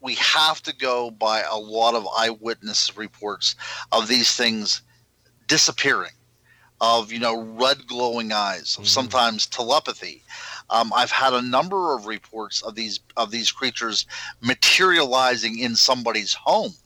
[0.00, 3.56] we have to go by a lot of eyewitness reports
[3.92, 4.82] of these things
[5.46, 6.12] disappearing,
[6.80, 8.88] of, you know, red glowing eyes, of Mhm.
[8.88, 10.24] sometimes telepathy.
[10.70, 14.06] Um, I've had a number of reports of these of these creatures
[14.40, 16.76] materializing in somebody's home.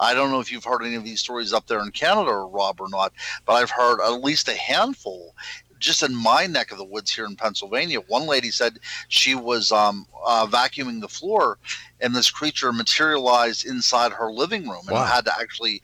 [0.00, 2.80] I don't know if you've heard any of these stories up there in Canada, Rob,
[2.80, 3.12] or not,
[3.46, 5.34] but I've heard at least a handful
[5.78, 8.00] just in my neck of the woods here in Pennsylvania.
[8.08, 11.58] One lady said she was um, uh, vacuuming the floor,
[12.00, 15.04] and this creature materialized inside her living room and Wow.
[15.04, 15.80] had to actually,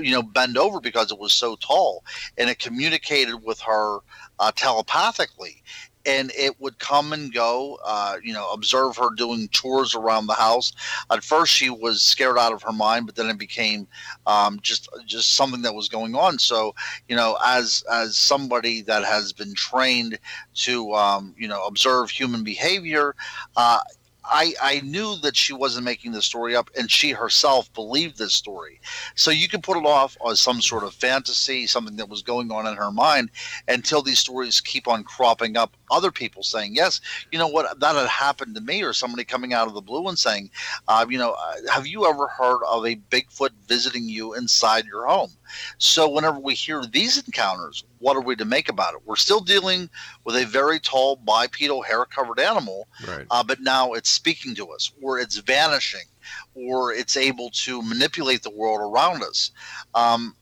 [0.00, 2.04] you know, bend over because it was so tall,
[2.36, 4.00] and it communicated with her
[4.40, 5.62] uh, telepathically.
[6.06, 10.34] And it would come and go, uh, you know, observe her doing chores around the
[10.34, 10.72] house.
[11.10, 13.86] At first, she was scared out of her mind, but then it became
[14.26, 16.38] um, just just something that was going on.
[16.38, 16.74] So,
[17.08, 20.18] you know, as as somebody that has been trained
[20.54, 23.14] to um, you know observe human behavior,
[23.56, 23.80] uh,
[24.28, 28.34] I I knew that she wasn't making the story up, and she herself believed this
[28.34, 28.80] story.
[29.14, 32.52] So you can put it off as some sort of fantasy, something that was going
[32.52, 33.30] on in her mind,
[33.66, 35.76] until these stories keep on cropping up.
[35.90, 37.00] Other people saying, "Yes,
[37.32, 37.80] you know what?
[37.80, 40.50] That had happened to me," or somebody coming out of the blue and saying,
[40.86, 45.06] uh, "You know, uh, have you ever heard of a Bigfoot visiting you inside your
[45.06, 45.37] home?"
[45.78, 49.00] So whenever we hear these encounters, what are we to make about it?
[49.04, 49.88] We're still dealing
[50.24, 53.26] with a very tall bipedal hair-covered animal, Right.
[53.30, 56.06] uh, but now it's speaking to us, or it's vanishing,
[56.54, 59.50] or it's able to manipulate the world around us.
[59.94, 60.34] Um,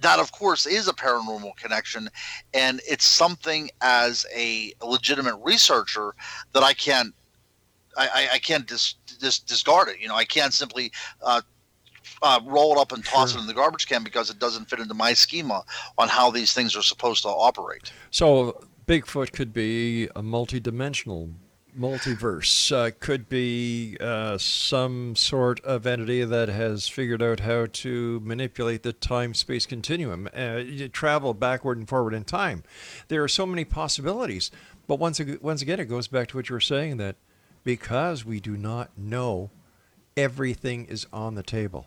[0.00, 2.10] that, of course, is a paranormal connection,
[2.52, 6.14] and it's something as a legitimate researcher
[6.52, 7.14] that I can't.
[7.98, 9.98] I, I- I can't dis, dis, discard it.
[10.00, 11.40] You know, I can't simply uh,
[12.22, 13.38] uh, roll it up and toss Sure.
[13.38, 15.64] it in the garbage can because it doesn't fit into my schema
[15.98, 17.92] on how these things are supposed to operate.
[18.10, 21.30] So Bigfoot could be a multi-dimensional
[21.78, 22.72] multiverse.
[22.72, 28.82] Uh, could be uh, some sort of entity that has figured out how to manipulate
[28.82, 32.62] the time-space continuum, uh, travel backward and forward in time.
[33.08, 34.50] There are so many possibilities.
[34.86, 37.16] But once once again, it goes back to what you were saying that
[37.64, 39.50] because we do not know,
[40.16, 41.86] everything is on the table.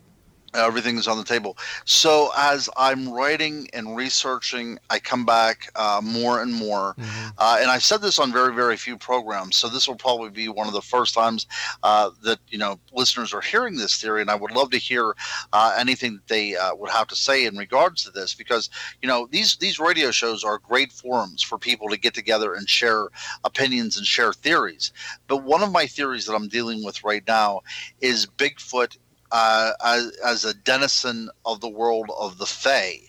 [0.54, 1.58] Everything is on the table.
[1.86, 6.96] So as I'm writing and researching, I come back uh, more and more.
[7.38, 9.58] Uh, and I've said this on very, very few programs.
[9.58, 11.48] So this will probably be one of the first times
[11.84, 14.22] uh, that you know listeners are hearing this theory.
[14.22, 15.16] And I would love to hear
[15.54, 18.70] uh, anything that they uh, would have to say in regards to this, because
[19.02, 22.68] you know these these radio shows are great forums for people to get together and
[22.70, 23.08] share
[23.44, 24.92] opinions and share theories.
[25.28, 27.62] But one of my theories that I'm dealing with right now
[28.02, 28.98] is Bigfoot
[29.32, 33.00] uh, as, as a denizen of the world of the Fae,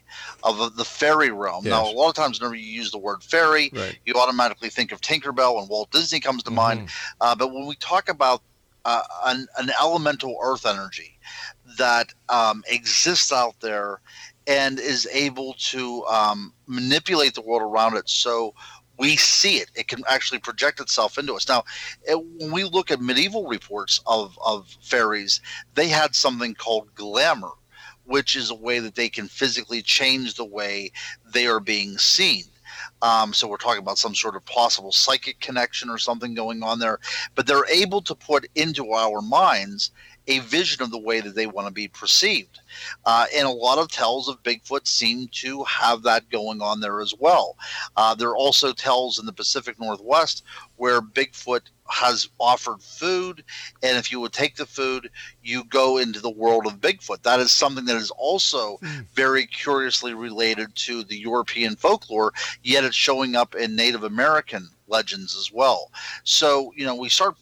[0.42, 1.64] of the, fairy realm.
[1.64, 3.98] Now, a lot of times, whenever you use the word fairy, Right.
[4.04, 6.90] you automatically think of Tinkerbell and Walt Disney comes to mind.
[7.20, 8.42] Uh, but when we talk about
[8.84, 11.18] uh, an, an elemental earth energy
[11.78, 14.00] that um, exists out there
[14.46, 18.54] and is able to um, manipulate the world around it so
[19.00, 19.70] we see it.
[19.74, 21.48] It can actually project itself into us.
[21.48, 21.64] Now,
[22.06, 25.40] it, when we look at medieval reports of, of fairies,
[25.74, 27.52] they had something called glamour,
[28.04, 30.92] which is a way that they can physically change the way
[31.32, 32.44] they are being seen.
[33.00, 36.78] Um, so we're talking about some sort of possible psychic connection or something going on
[36.78, 36.98] there.
[37.34, 39.92] But they're able to put into our minds
[40.26, 42.60] a vision of the way that they want to be perceived.
[43.04, 47.00] Uh, and a lot of tells of Bigfoot seem to have that going on there
[47.00, 47.56] as well.
[47.96, 50.44] Uh, there are also tells in the Pacific Northwest
[50.76, 53.42] where Bigfoot has offered food,
[53.82, 55.10] and if you would take the food,
[55.42, 57.22] you go into the world of Bigfoot.
[57.22, 59.06] That is something that is also mm.
[59.14, 65.36] very curiously related to the European folklore, yet it's showing up in Native American legends
[65.36, 65.90] as well.
[66.24, 67.36] So, you know, we start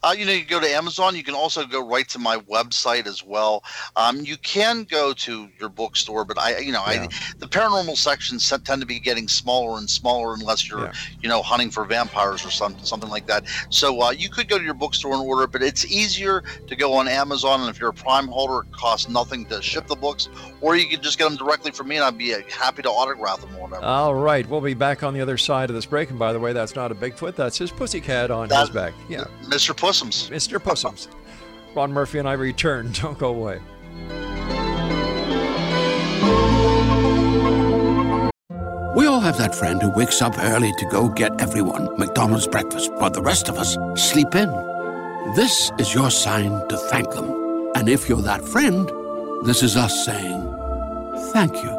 [0.02, 1.16] Uh, you know, you go to Amazon.
[1.16, 3.64] You can also go right to my website as well.
[3.96, 7.04] Um, you can go to your bookstore, but I, you know, yeah.
[7.04, 10.94] I the paranormal sections tend to be getting smaller and smaller unless you're, yeah.
[11.22, 13.46] you know, hunting for vampires or something, something like that.
[13.70, 16.94] So uh, you could go to your bookstore and order, but it's easier to go
[16.94, 17.62] on Amazon.
[17.62, 20.30] And if you're a Prime holder, it costs nothing to ship the books,
[20.62, 22.90] or you can just get them directly from me, and I'd be uh, happy to
[22.90, 23.84] autograph them or whatever.
[23.84, 26.10] All right, we'll be back on the other side of this break.
[26.10, 28.94] And by the way, that's not a Bigfoot; that's his pussycat on that, his back.
[29.10, 29.26] Yeah.
[29.44, 29.76] Mr.
[29.90, 30.30] Pussums.
[30.30, 30.64] Mr.
[30.64, 31.08] Possums.
[31.74, 32.92] Ron Murphy and I return.
[32.94, 33.60] Don't go away.
[38.96, 42.92] We all have that friend who wakes up early to go get everyone McDonald's breakfast,
[42.94, 44.50] while the rest of us sleep in.
[45.36, 47.72] This is your sign to thank them.
[47.76, 48.88] And if you're that friend,
[49.44, 50.42] this is us saying
[51.34, 51.79] thank you.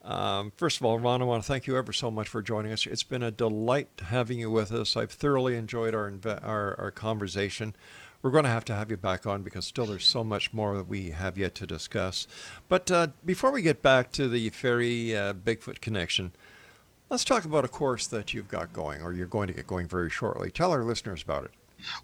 [0.03, 2.73] Um, first of all, Ron, I want to thank you ever so much for joining
[2.73, 2.85] us.
[2.85, 4.97] It's been a delight having you with us.
[4.97, 6.13] I've thoroughly enjoyed our,
[6.43, 7.77] our, our conversation.
[8.23, 10.77] We're going to have to have you back on because still there's so much more
[10.77, 12.27] that we have yet to discuss.
[12.69, 16.33] But uh, before we get back to the Fairy uh, Bigfoot connection,
[17.09, 19.87] let's talk about a course that you've got going or you're going to get going
[19.87, 20.51] very shortly.
[20.51, 21.53] Tell our listeners about it.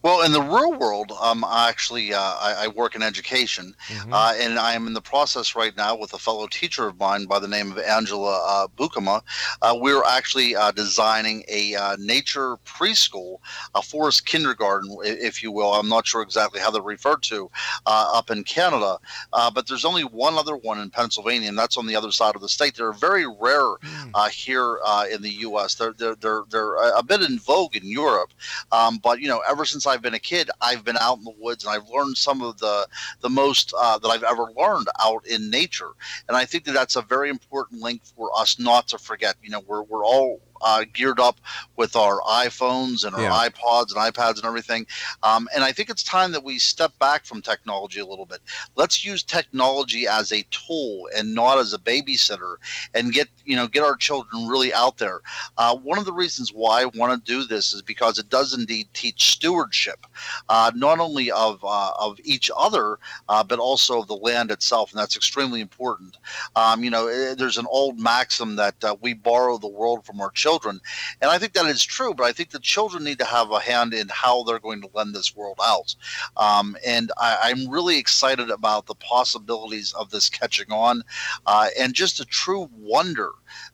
[0.02, 4.12] Well, in the real world, um, I actually uh, I, I, work in education, mm-hmm.
[4.12, 7.26] uh, and I am in the process right now with a fellow teacher of mine
[7.26, 9.22] by the name of Angela uh, Bukama.
[9.62, 13.38] Uh, we're actually uh, designing a uh, nature preschool,
[13.74, 15.72] a forest kindergarten, if you will.
[15.72, 17.50] I'm not sure exactly how they're referred to
[17.86, 18.98] up in Canada,
[19.32, 22.42] but there's only one other one in Pennsylvania, and that's on the other side of
[22.42, 22.74] the state.
[22.76, 24.30] They're very rare mm.
[24.30, 24.78] here
[25.10, 25.74] in the U.S.
[25.74, 28.32] They're, they're they're they're a bit in vogue in Europe,
[28.72, 31.34] um, but you know ever since I've been a kid, I've been out in the
[31.38, 32.86] woods and I've learned some of the
[33.20, 35.90] the most uh, that I've ever learned out in nature.
[36.28, 39.36] And I think that that's a very important link for us not to forget.
[39.42, 41.40] You know, we're we're all uh, geared up
[41.76, 43.48] with our iPhones and our yeah.
[43.48, 44.86] iPods and iPads and everything.
[45.22, 48.40] Um, and I think it's time that we step back from technology a little bit.
[48.76, 52.56] Let's use technology as a tool and not as a babysitter,
[52.94, 55.20] and get you know get our children really out there.
[55.56, 58.54] Uh, one of the reasons why I want to do this is because it does
[58.54, 60.06] indeed teach stewardship,
[60.48, 62.98] uh, not only of uh, of each other,
[63.28, 66.16] uh, but also of the land itself, and that's extremely important.
[66.56, 70.20] Um, you know, eh, there's an old maxim that uh, we borrow the world from
[70.20, 70.80] our children children.
[71.20, 73.60] And I think that is true, but I think the children need to have a
[73.60, 75.94] hand in how they're going to lend this world out.
[76.38, 81.02] Um, and I, am really excited about the possibilities of this catching on
[81.46, 83.30] uh, and just a true wonder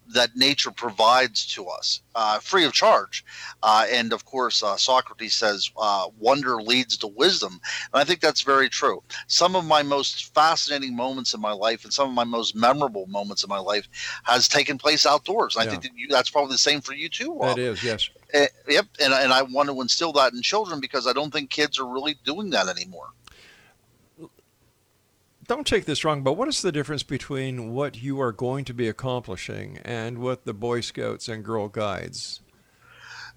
[0.09, 3.25] that nature provides to us uh, free of charge.
[3.63, 7.61] Uh, and of course, uh, Socrates says, uh, wonder leads to wisdom.
[7.93, 9.03] And I think that's very true.
[9.27, 13.07] Some of my most fascinating moments in my life and some of my most memorable
[13.07, 13.89] moments in my life
[14.25, 15.57] has taken place outdoors.
[15.57, 15.71] And yeah.
[15.71, 17.57] I think that you, that's probably the same for you too, Rob.
[17.57, 18.11] That is, yes.
[18.33, 18.87] Uh, yep.
[19.01, 21.87] And, and I want to instill that in children because I don't think kids are
[21.87, 23.11] really doing that anymore
[25.47, 28.75] don't take this wrong, but what is the difference between what you are going to
[28.75, 32.41] be accomplishing and what the Boy Scouts and Girl Guides?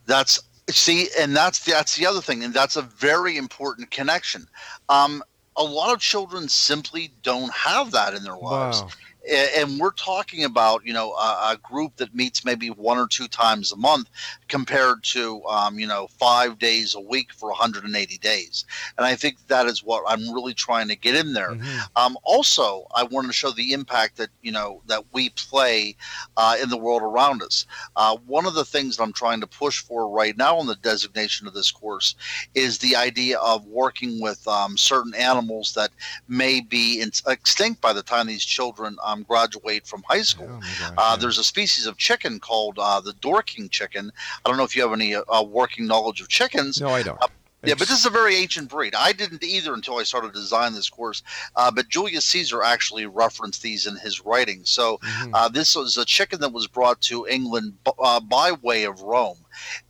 [0.06, 0.40] That's
[0.70, 4.48] see, and that's that's the other thing, and that's a very important connection.
[4.90, 5.24] Um,
[5.56, 8.82] a lot of children simply don't have that in their lives.
[8.82, 8.90] Wow
[9.30, 13.28] and we're talking about you know a, a, group that meets maybe one or two
[13.28, 14.10] times a month
[14.48, 18.66] compared to um, you know five days a week for 180 days.
[18.98, 21.52] And i think that is what i'm really trying to get in there.
[21.52, 21.80] Mm-hmm.
[21.96, 25.96] um, also i wanted to show the impact that you know that we play
[26.38, 27.66] uh, in the world around us.
[27.96, 30.76] Uh, one of the things that i'm trying to push for right now in the
[30.76, 32.16] designation of this course
[32.56, 35.92] is the idea of working with um, certain animals that
[36.28, 40.50] may be in, extinct by the time these children um, um, graduate from high school.
[40.50, 41.16] Oh uh, yeah.
[41.20, 44.12] There's a species of chicken called uh, the Dorking chicken.
[44.46, 46.80] I don't know if you have any uh, working knowledge of chickens.
[46.80, 47.22] No, I don't.
[47.22, 47.28] Uh,
[47.64, 48.94] yeah, but this is a very ancient breed.
[48.94, 51.24] I didn't either until I started to design this course.
[51.56, 54.70] Uh, but Julius Caesar actually referenced these in his writings.
[54.70, 55.34] So mm-hmm.
[55.34, 59.02] uh, this was a chicken that was brought to England b- uh, by way of
[59.02, 59.40] Rome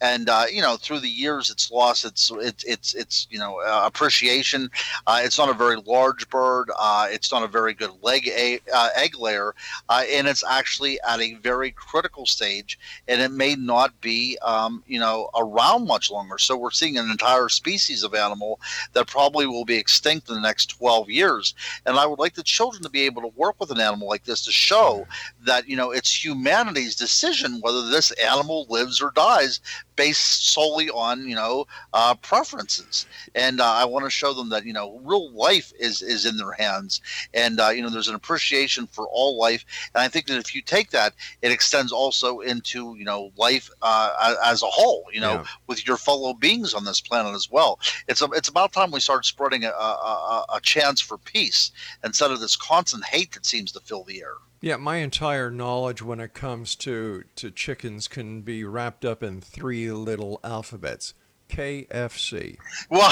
[0.01, 3.59] and uh, you know through the years it's lost its its its, its you know
[3.61, 4.69] uh, appreciation.
[5.05, 6.69] Uh, it's not a very large bird.
[6.79, 9.53] Uh, it's not a very good leg a, uh, egg layer,
[9.89, 14.83] uh, and it's actually at a very critical stage, and it may not be um,
[14.87, 16.37] you know around much longer.
[16.37, 18.59] So we're seeing an entire species of animal
[18.93, 21.53] that probably will be extinct in the next 12 years.
[21.85, 24.23] And I would like the children to be able to work with an animal like
[24.23, 25.07] this to show
[25.47, 29.59] that you know it's humanity's decision whether this animal lives or dies
[29.95, 33.05] based solely on you know uh, preferences.
[33.35, 36.37] And uh, i want to show them that you know real life is is in
[36.37, 37.01] their hands.
[37.33, 39.65] And uh, you know there's an appreciation for all life.
[39.95, 43.69] And i think that if you take that it extends also into you know life
[43.81, 45.45] uh, as a whole you know yeah.
[45.67, 47.79] with your fellow beings on this planet as well.
[48.07, 51.71] It's a, it's about time we start spreading a, a, a chance for peace
[52.03, 56.01] instead of this constant hate that seems to fill the air yeah, my entire knowledge
[56.01, 61.13] when it comes to, to chickens can be wrapped up in three little alphabets.
[61.49, 62.57] KFC.
[62.89, 63.11] Well,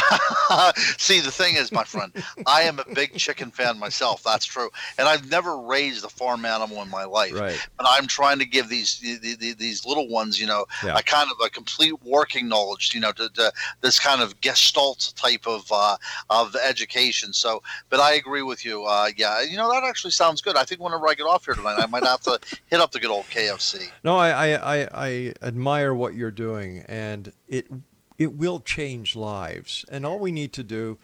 [0.97, 2.11] see, the thing is, my friend,
[2.45, 4.23] I am a big chicken fan myself.
[4.23, 7.33] That's true, and I've never raised a farm animal in my life.
[7.33, 7.67] Right.
[7.77, 10.97] But I'm trying to give these these these little ones, you know, yeah.
[10.97, 15.13] a kind of a complete working knowledge, you know, to, to this kind of gestalt
[15.15, 15.97] type of uh,
[16.29, 17.33] of education.
[17.33, 18.85] So, but I agree with you.
[18.85, 20.55] Uh, yeah, you know, that actually sounds good.
[20.55, 22.99] I think whenever I get off here tonight, I might have to hit up the
[22.99, 23.89] good old KFC.
[24.03, 27.67] No, I I, I, I admire what you're doing, and it
[28.17, 29.85] it will change lives.
[29.89, 30.97] And all we need to do,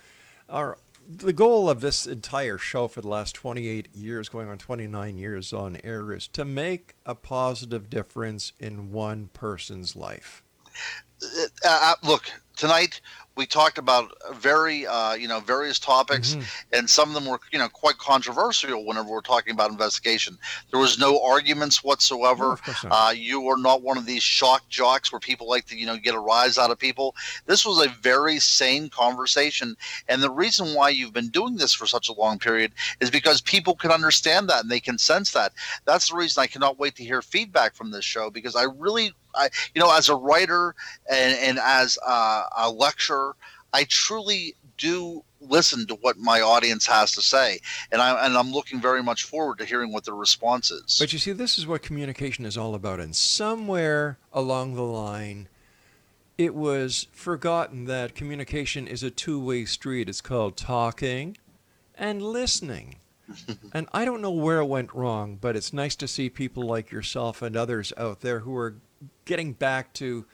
[0.50, 5.18] are the goal of this entire show for the last 28 years, going on 29
[5.18, 10.44] years on air, is to make a positive difference in one person's life.
[11.22, 12.24] Uh, uh look,
[12.56, 13.02] tonight
[13.36, 16.44] we talked about very uh, you know various topics mm-hmm.
[16.74, 20.38] and some of them were you know quite controversial whenever we're talking about investigation.
[20.70, 22.58] There was no arguments whatsoever.
[22.84, 25.86] No, uh, you were not one of these shock jocks where people like to you
[25.86, 27.16] know get a rise out of people.
[27.46, 29.76] This was a very sane conversation
[30.08, 33.42] and the reason why you've been doing this for such a long period is because
[33.42, 35.54] people can understand that and they can sense that.
[35.86, 39.14] That's the reason i cannot wait to hear feedback from this show because i really
[39.36, 40.76] I, you know, as a writer
[41.10, 43.36] and, and as a, a lecturer,
[43.74, 47.60] I truly do listen to what my audience has to say,
[47.92, 50.98] and I and I'm looking very much forward to hearing what their response is.
[51.00, 55.48] But you see, this is what communication is all about, and somewhere along the line,
[56.38, 60.10] it was forgotten that communication is a two-way street.
[60.10, 61.38] It's called talking
[61.96, 62.96] and listening.
[63.74, 66.92] and I don't know where it went wrong, but it's nice to see people like
[66.92, 68.76] yourself and others out there who are
[69.26, 70.26] getting back to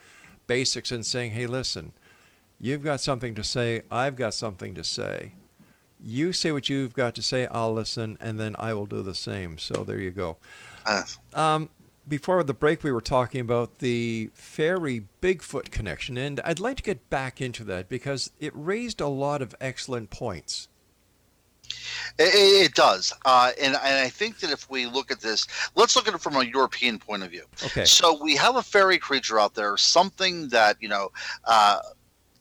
[0.48, 1.94] basics and saying, hey, listen,
[2.60, 5.34] you've got something to say, I've got something to say.
[6.04, 9.16] You say what you've got to say, I'll listen, and then I will do the
[9.16, 9.58] same.
[9.58, 10.38] So there you go.
[11.34, 11.70] Um,
[12.08, 16.84] before the break, we were talking about the fairy Bigfoot connection, and I'd like to
[16.84, 20.70] get back into that because it raised a lot of excellent points.
[22.20, 25.96] It, it does, uh, and, and I think that if we look at this, let's
[25.96, 27.44] look at it from a European point of view.
[27.66, 27.86] Okay.
[27.86, 31.12] So we have a fairy creature out there, something that you know.
[31.44, 31.80] Uh,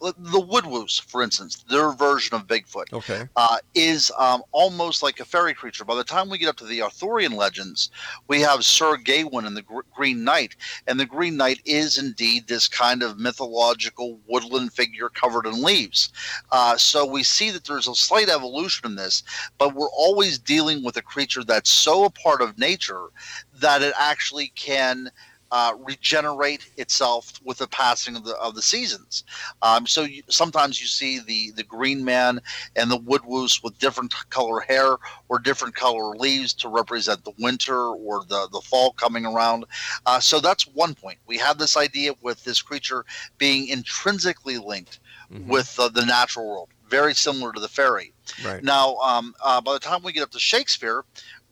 [0.00, 3.28] the Woodwose, for instance, their version of Bigfoot, Okay.
[3.36, 5.84] uh, is um, almost like a fairy creature.
[5.84, 7.90] By the time we get up to the Arthurian legends,
[8.28, 12.46] we have Sir Gawain and the Gr- Green Knight, and the Green Knight is indeed
[12.46, 16.10] this kind of mythological woodland figure covered in leaves.
[16.52, 19.22] Uh, so we see that there's a slight evolution in this,
[19.58, 23.06] but we're always dealing with a creature that's so a part of nature
[23.54, 25.10] that it actually can
[25.56, 29.24] uh, regenerate itself with the passing of the of the seasons.
[29.62, 32.40] Um, so you, sometimes you see the the green man
[32.78, 34.90] and the woodwose with different color hair
[35.30, 39.64] or different color leaves to represent the winter or the the fall coming around.
[40.04, 41.18] Uh, so that's one point.
[41.26, 43.04] We have this idea with this creature
[43.38, 45.00] being intrinsically linked
[45.32, 45.48] Mhm.
[45.48, 48.12] with uh, the natural world, very similar to the fairy.
[48.44, 48.62] Right.
[48.62, 51.04] Now, um, uh, by the time we get up to Shakespeare,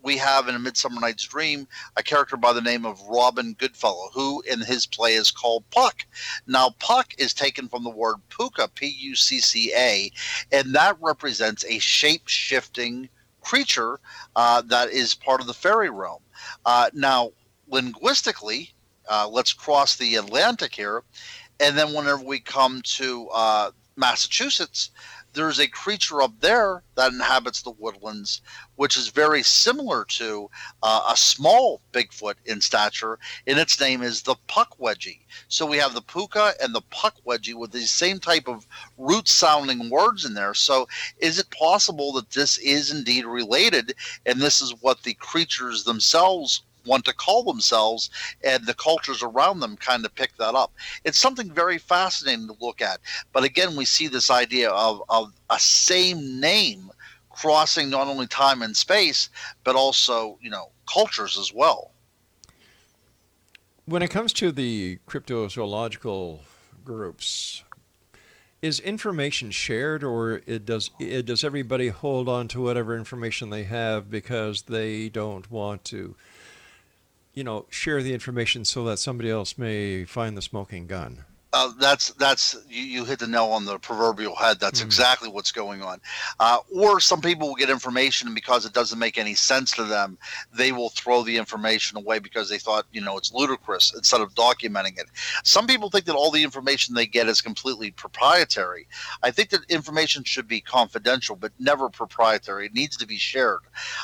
[0.05, 4.11] we have in A Midsummer Night's Dream a character by the name of Robin Goodfellow,
[4.13, 6.05] who in his play is called Puck.
[6.47, 10.13] Now, Puck is taken from the word pucca, P U C C A,
[10.53, 13.09] and that represents a shape shifting
[13.41, 13.99] creature
[14.37, 16.23] uh, that is part of the fairy realm.
[16.67, 17.31] Uh, now,
[17.69, 18.73] linguistically,
[19.11, 21.03] uh, let's cross the Atlantic here,
[21.61, 24.91] and then whenever we come to uh, Massachusetts,
[25.35, 28.41] there's a creature up there that inhabits the woodlands,
[28.76, 30.49] which is very similar to
[30.82, 35.20] uh, a small Bigfoot in stature, and its name is the Pukwudgie.
[35.49, 38.66] So we have the pucca and the puck wedgie with the same type of
[38.97, 40.55] root sounding words in there.
[40.55, 43.95] So is it possible that this is indeed related,
[44.26, 48.11] and this is what the creatures themselves want to call themselves,
[48.43, 50.72] and the cultures around them kind of pick that up?
[51.05, 53.01] It's something very fascinating to look at.
[53.32, 56.91] But again, we see this idea of, of a same name
[57.30, 59.28] crossing not only time and space,
[59.64, 61.93] but also, you know, cultures as well.
[63.87, 66.41] When it comes to the cryptozoological
[66.85, 67.64] groups,
[68.64, 73.64] is information shared, or it does it, does everybody hold on to whatever information they
[73.64, 76.16] have because they don't want to,
[77.35, 81.24] you know, share the information so that somebody else may find the smoking gun?
[81.55, 84.59] Uh, that's that's you, you hit the nail on the proverbial head.
[84.59, 84.87] That's Mhm.
[84.87, 86.01] exactly what's going on.
[86.41, 89.85] Uh, or some people will get information and because it doesn't make any sense to
[89.85, 90.19] them,
[90.53, 94.35] they will throw the information away because they thought you know it's ludicrous instead of
[94.35, 95.07] documenting it.
[95.45, 98.89] Some people think that all the information they get is completely proprietary.
[99.23, 102.67] I think that information should be confidential, but never proprietary.
[102.67, 103.61] It needs to be shared.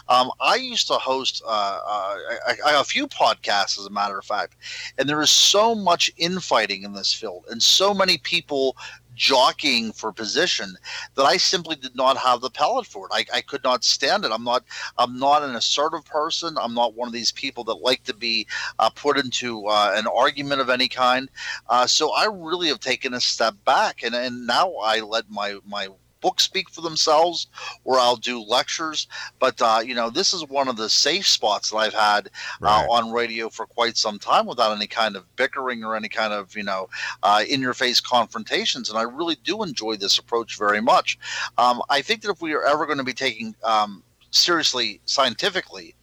[0.08, 2.16] Um, I used to host uh, uh,
[2.64, 4.54] a few podcasts, as a matter of fact,
[4.98, 8.76] and there is so much infighting in this field and so many people
[9.20, 10.74] jockeying for position
[11.14, 13.12] that I simply did not have the palate for it.
[13.12, 14.32] I, I could not stand it.
[14.32, 14.64] I'm not
[14.96, 16.56] I'm not an assertive person.
[16.58, 18.46] I'm not one of these people that like to be
[18.78, 21.28] uh, put into uh, an argument of any kind.
[21.68, 25.58] Uh, so I really have taken a step back, and, and now I let my
[25.66, 25.88] my
[26.20, 27.46] books speak for themselves,
[27.84, 29.06] or I'll do lectures.
[29.38, 32.84] But uh, you know, this is one of the safe spots that I've had Right.
[32.86, 36.32] uh, on radio for quite some time without any kind of bickering or any kind
[36.32, 36.88] of you know
[37.22, 41.18] uh, in-your-face confrontations, and I really do enjoy this approach very much.
[41.58, 45.94] Um, I think that if we are ever going to be taking um, seriously scientifically,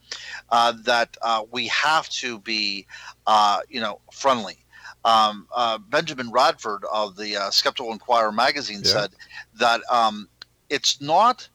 [0.50, 2.86] uh, that uh, we have to be
[3.26, 4.64] uh, you know friendly.
[5.04, 8.90] Um, uh, Benjamin Radford of the uh, Skeptical Inquirer magazine Yeah.
[8.90, 9.10] said
[9.58, 10.28] that um,
[10.68, 11.48] it's not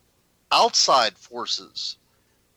[0.50, 1.96] outside forces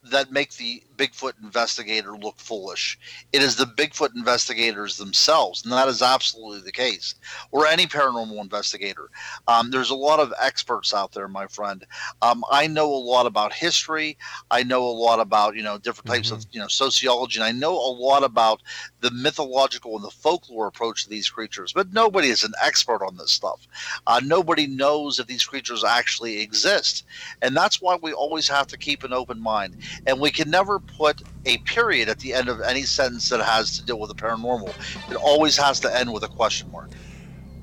[0.04, 2.98] that make the Bigfoot investigator look foolish.
[3.32, 7.14] It is the Bigfoot investigators themselves, and that is absolutely the case.
[7.52, 9.08] Or any paranormal investigator.
[9.46, 11.86] Um, there's a lot of experts out there, my friend.
[12.20, 14.18] Um, I know a lot about history.
[14.50, 17.52] I know a lot about you know different types of you know sociology, and I
[17.52, 18.60] know a lot about
[19.00, 21.72] the mythological and the folklore approach to these creatures.
[21.72, 23.68] But nobody is an expert on this stuff.
[24.06, 27.04] Uh, nobody knows if these creatures actually exist,
[27.40, 29.76] and that's why we always have to keep an open mind.
[30.06, 33.76] And we can never put a period at the end of any sentence that has
[33.78, 34.68] to deal with the paranormal.
[35.10, 36.90] It always has to end with a question mark.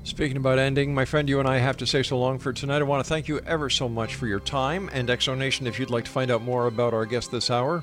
[0.04, 2.78] Speaking about ending, my friend, you and I have to say so long for tonight.
[2.78, 5.66] I want to thank you ever so much for your time and X Zone Nation.
[5.66, 7.82] If you'd like to find out more about our guest this hour,